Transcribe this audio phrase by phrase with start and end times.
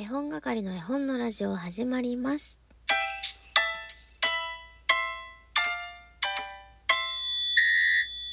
[0.00, 2.58] 絵本係の絵本のラジオ始まります。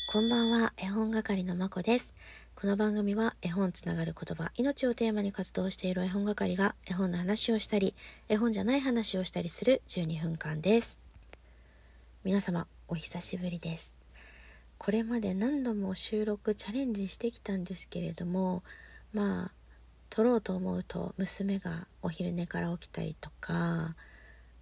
[0.09, 2.15] こんばんは、絵本係のまこです。
[2.55, 7.93] この番組は絵本つながる言葉、命をテーマに活動している絵本係が絵本の話をしたり、
[8.29, 11.01] 絵本じゃない話をしたりする12分間です。
[12.23, 13.97] 皆様、お久しぶりです。
[14.77, 18.63] これまで何度も収録チャレンジしてきたんですけれども、
[19.11, 19.56] まあ、
[20.09, 23.95] 撮ろうと思うと娘がお昼寝から起きたりとか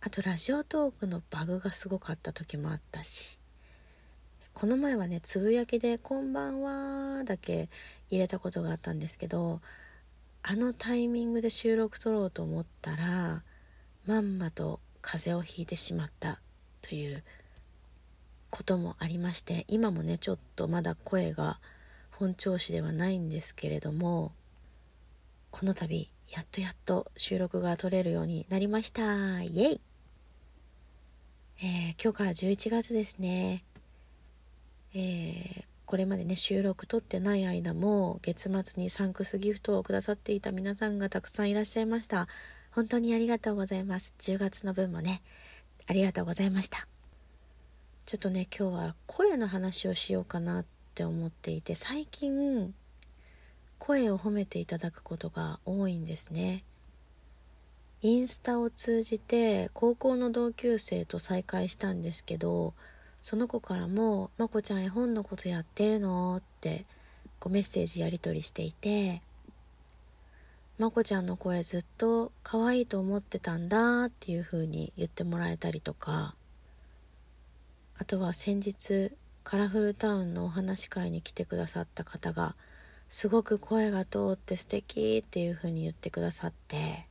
[0.02, 3.40] あとラジオトークのバグがすごかった時もあったし
[4.54, 7.70] この前はねつぶやきで「こんばんは」だけ
[8.10, 9.62] 入れたことがあったんですけど
[10.44, 13.44] あのタイミングで収録撮ろうと思ったら
[14.06, 16.40] まんまと風邪をひいてしまった
[16.82, 17.24] という
[18.50, 21.60] こともありまして今もねちょっとまだ声が
[22.12, 24.32] 本調子ではないんですけれども
[25.58, 29.42] この度やっとやっと収録が撮れるようになりました。
[29.42, 29.82] イエイ、
[31.60, 33.64] えー今日から11月ですね。
[34.94, 42.28] えーこれまでね収録撮ってない間も月末にサンクスギフトをくださっていた皆さんがたくさんいらっしゃいました。
[42.72, 44.14] 本当にありがとうございます。
[44.20, 45.22] 10月の分もね
[45.88, 46.86] ありがとうございました。
[48.06, 52.74] ちょっとね今日は声の話をしようかなって思っていて最近
[53.80, 56.64] 声を褒めていただくことが多いんですね
[58.02, 62.74] インスタを通じて高校の同級生と再会したんですけど
[63.22, 66.86] その子からも「まこちゃん絵本のことやってるの?」って
[67.40, 69.24] こうメッセージやり取りしていて
[70.78, 76.36] 「まこちゃんの声ずっと可愛いと思ってたんだ」っていう風に言ってもらえたりとか
[77.98, 79.12] あとは先日
[79.44, 82.56] カラフルタウンのお話し会に来てくださった方が
[83.10, 87.08] すごく声が通って素敵っていう風に言ってくださって。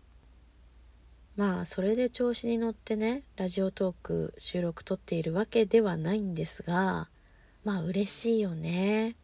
[1.37, 7.09] まあそれで調子に乗ってねラジオトーク収録撮っているわけではないんですが
[7.65, 9.17] まあ嬉しいよね。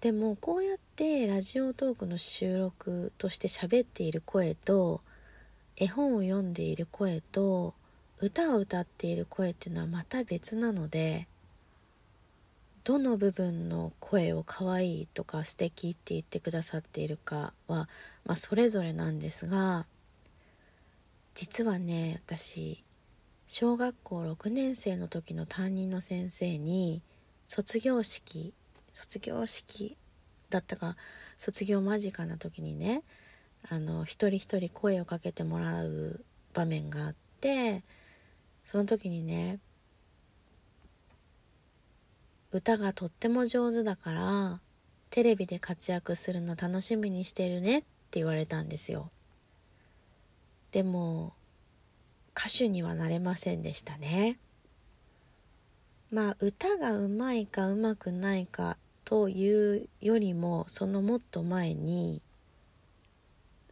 [0.00, 5.02] でもこうやってラジオトークの収録として喋っている声と
[5.76, 7.74] 絵本を読んでいる声と
[8.18, 11.28] 歌を歌っている声っていうのはまた別なので
[12.90, 17.88] どの部分の声を可愛いとか素敵って言ってくださっているかは、
[18.26, 19.86] まあ、それぞれなんですが
[21.32, 22.82] 実はね私
[23.46, 27.00] 小学校6年生の時の担任の先生に
[27.46, 28.52] 卒業式
[28.92, 29.96] 卒業式
[30.48, 30.96] だったか
[31.38, 33.04] 卒業間近な時にね
[33.68, 36.24] あの一人一人声をかけてもらう
[36.54, 37.84] 場面があって
[38.64, 39.60] その時にね
[42.52, 44.60] 歌がとっても上手だから
[45.10, 47.86] テレビで活躍するの楽しみにしてるねって
[48.18, 49.10] 言われたんですよ。
[50.72, 51.32] でも
[52.36, 54.38] 歌手にはなれませんでしたね。
[56.10, 62.22] まあ歌がうまいかうまくないかというよりもそのもっと前に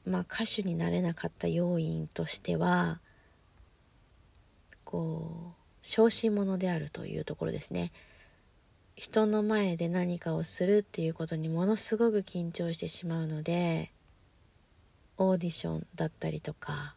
[0.04, 3.00] まあ歌手になれなかった要因としては
[4.84, 7.92] こう小心者であるというところですね。
[8.98, 13.92] 人の前で何かをするっていうことにものすごく緊張してしまうので
[15.18, 16.96] オーディションだったりとか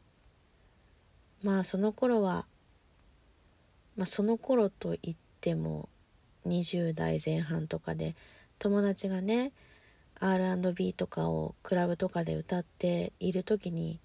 [1.43, 2.47] まあその頃は
[3.95, 5.89] まあその頃といっても
[6.47, 8.15] 20代前半とかで
[8.57, 9.51] 友達がね
[10.19, 13.99] R&B とかをクラブとかで歌っている時に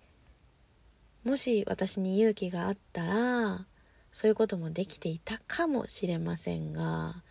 [1.25, 3.65] もし私に勇気があったら
[4.13, 7.23] そういうこともできていたかもしれませんが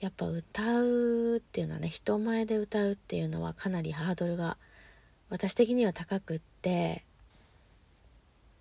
[0.00, 4.56] やっぱ歌うっていうのはね人前で歌うっていうのはかなりハードルが
[5.28, 7.04] 私的には高くって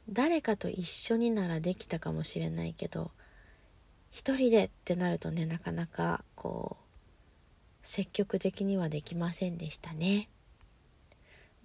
[0.09, 3.11] 誰かと一緒にならできたかもしれないけど
[4.11, 10.27] 一人でってなるとねなかなかこう積極的にはできませんでしたね。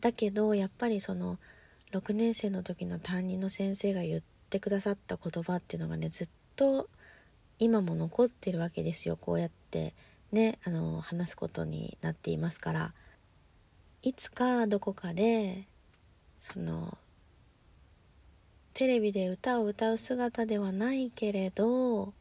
[0.01, 1.39] だけどやっぱりその
[1.93, 6.89] 6年生の時の担任の先生が言ってくださった言葉っていうのがねずっと
[7.59, 9.17] 今も残ってるわけですよ。
[9.17, 9.93] こうやってって
[10.31, 12.93] ねあの話すことになっていますから
[14.03, 15.67] いつかどこかで
[16.39, 16.97] その
[18.73, 22.13] テレビで歌を歌う姿ではないけれど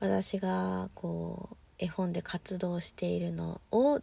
[0.00, 4.00] 私がこう絵本で活動しているのを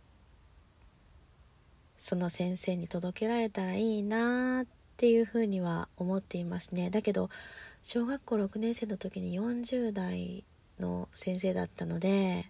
[1.98, 4.66] その先生に届けられたらいいなっ
[4.98, 6.90] ていうふうには思っていますね。
[6.90, 7.30] だけど
[7.82, 10.44] 小学校6年生の時に40代
[10.84, 12.46] の先生だったので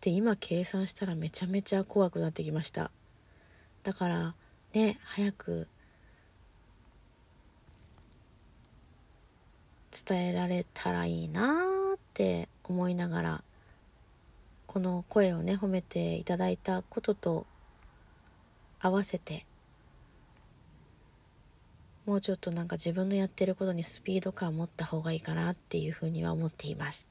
[0.00, 2.90] で今計算したらめちゃめちゃ怖くなってきました。
[3.82, 4.34] だから
[4.72, 5.68] ね早く
[10.06, 13.44] 伝えられたらいいなって思いながら
[14.66, 17.46] この声をね褒めていただいたことと
[18.80, 19.46] 合わせて
[22.10, 27.08] もうちょっとなんか自分のやってることにスピード感を持った方がいいかなっていうふうには思っています。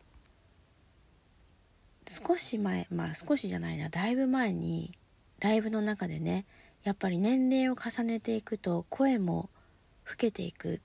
[2.05, 3.87] 少し前まあ少しじゃないな。
[3.87, 4.91] だいぶ前に
[5.39, 6.45] ライブの中でね
[6.83, 9.49] やっぱり年齢を重ねていくと声も
[10.05, 10.79] 老けていくっ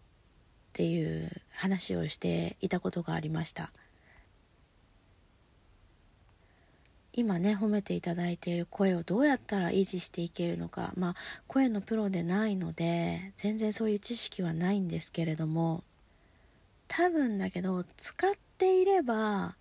[0.75, 3.73] ていう話をしていたことがありました。
[7.17, 10.93] 今ね褒めていただいている声をどうやったら維持していけるのか。
[10.97, 11.15] まあ
[11.47, 15.85] 声のプロでないので全然そういう知識はないんですけれども。
[16.89, 19.57] 多分だけど使っていれば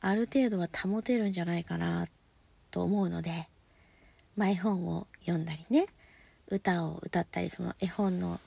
[0.00, 2.06] ある程度は保てるんじゃないかな
[2.70, 3.48] と思うので、
[4.36, 5.86] ま、絵本を読んだりね。
[6.48, 8.40] 歌を歌ったりその絵本の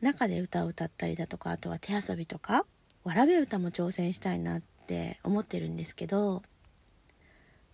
[0.00, 2.64] 中で歌を歌ったりだとかあとは手遊びとか。
[3.04, 6.42] わらべ歌も挑戦したいなって思ってるんですけど。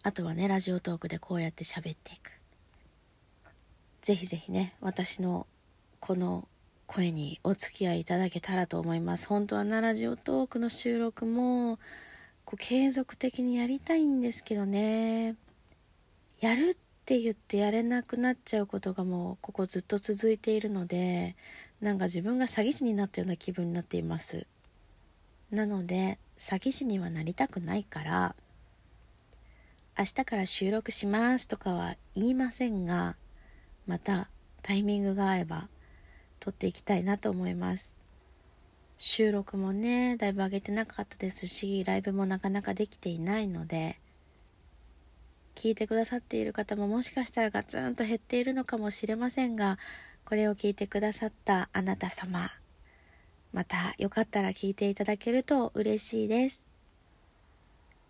[0.09, 2.33] あとはねラジオトークでこうやって喋っていく。
[4.01, 5.47] ぜひぜひね私の
[6.01, 6.49] この
[6.87, 9.29] 声にお付き合いいただけたらと思います。
[9.29, 11.79] 本当はなラジオトークの収録も
[12.47, 15.37] こう継続的にやりたいんですけどね。
[16.41, 21.37] やるって言ってやれなくなっちゃうことがもうここずっと続いているので
[21.83, 24.47] なんか自分が詐欺師になったような気分になっています。
[25.51, 28.35] なので詐欺師にはなりたくないから
[29.99, 33.17] 明日から収録しますとかは言いませんが、
[33.85, 34.31] また
[34.63, 35.69] タイミングが合えば
[36.39, 37.97] 撮っていきたいなと思います。
[38.97, 43.99] 収録もね、だいぶ上げてなかったですし、ライブもなかなかできていないので、
[45.57, 49.79] 聞いてくださっている方ももしかしたらガツンと減っているのかもしれませんが、
[50.25, 52.53] これを聞いてくださったあなた様、
[53.53, 56.68] またよかったら聞いていただけると嬉しいです。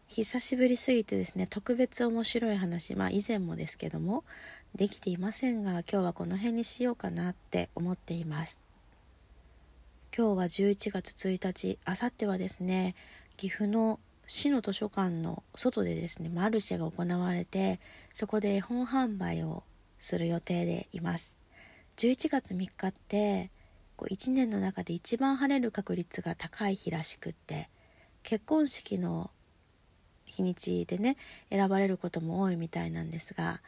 [0.08, 4.24] 久しぶりすぎてですね特別面白い話まあ以前もですけども
[4.74, 8.64] できていませんが今日はこの辺にしようかなって思っています。
[10.16, 12.94] 今日は11月1日あさってはですね
[13.36, 17.78] 岐阜の市の図書館の外でですねマルシェが行われて
[18.14, 19.62] そこで絵本販売を
[19.98, 21.36] する予定でいます。
[21.98, 23.50] 11月3日って
[23.96, 27.68] こう1年の中で一番晴れる確率が高い日らしくって
[28.22, 29.30] 結婚式の
[30.28, 31.16] 日にちでね
[31.50, 33.60] 選ばれることも多いみたいなんですが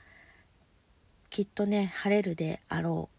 [1.31, 3.17] きっとね晴れるであろう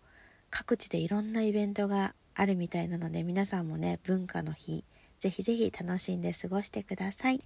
[0.50, 4.84] 各地でいろんなイベントがあるみたいなので皆さんもね文化の日
[5.20, 7.42] ぜひぜひ楽しんで過ごしてください。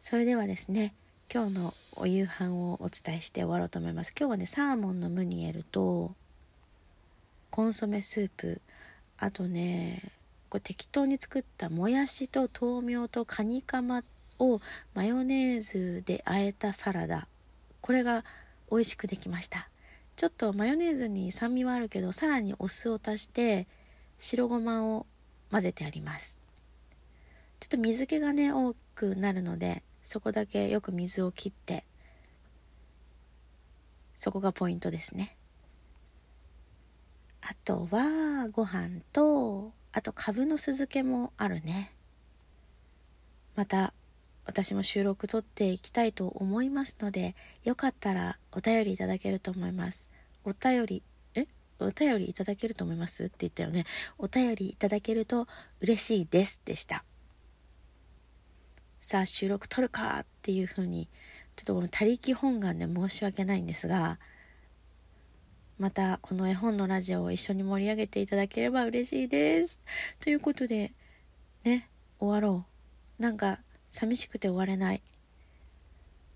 [0.00, 0.94] それではですね
[1.32, 4.14] 今日のお夕飯をお伝えして終わろうと思います。
[4.18, 6.14] 今日はねサーモンのムニエルと
[7.50, 8.60] コンソメスープ
[9.18, 10.12] あとね
[10.48, 14.02] こう適当に作ったもやしと豆苗とカニカマ
[14.38, 14.60] を
[14.94, 17.28] マヨネーズで和えたサラダ。
[17.80, 18.24] これが
[18.70, 19.68] 美味しくできました。
[20.16, 23.66] ちょっとマヨネーズに酸味はあるけどさらにお酢を足して
[24.18, 25.06] 白ごまを
[25.50, 26.36] 混ぜてあります。
[27.60, 31.84] ちょっと水気がね多くなるのでそこだけよく水を切って
[34.16, 35.36] そこがポイントですね。
[37.42, 41.92] あとはご飯とあとかぶの酢漬けもあるね。
[43.56, 43.92] また
[44.46, 47.34] 私も収録撮っていきたいと思いますので、
[47.64, 50.10] よかったらお便りいただけると思います。
[50.44, 51.02] お便り、
[51.34, 51.46] え？
[51.80, 53.24] お便りいただけると思います？
[53.24, 53.84] って言ったよね。
[54.18, 55.48] お便りいただけると
[55.80, 57.04] 嬉しいですでした。
[59.00, 61.08] さあ、収録撮るかっていう風に、
[61.56, 64.18] ちょっとこの他力本願で申し訳ないんですが、
[65.78, 69.80] またこの絵本のラジオを一緒に盛り上げていただければ嬉しいです。
[70.20, 70.92] ということで、
[71.64, 72.64] ね、終わろ
[73.18, 73.22] う。
[73.22, 73.58] なんか
[73.94, 75.02] 寂しくて終われない。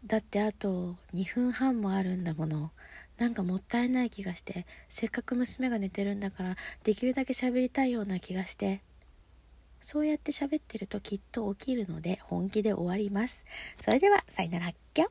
[0.07, 2.71] だってあと2分半もあるんだもの。
[3.17, 4.65] なんかもったいない気がして。
[4.88, 8.81] せっかく娘が寝てるんだからできるだけ喋りたいような気がして。
[9.81, 13.45] そうやって喋ってるときっと起きるので本気で終わります。
[13.77, 14.69] それではさよなら。
[14.69, 15.11] っきょ